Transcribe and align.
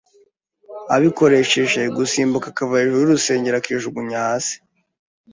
abikoresheje 0.95 1.81
gusimbuka 1.97 2.47
akava 2.49 2.79
hejuru 2.81 2.99
y’urusengero 3.03 3.55
akijugunya 3.57 4.17
hasi. 4.27 4.55